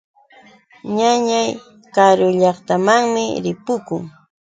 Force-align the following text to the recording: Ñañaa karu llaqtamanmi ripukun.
Ñañaa 0.97 1.47
karu 1.95 2.27
llaqtamanmi 2.41 3.23
ripukun. 3.43 4.03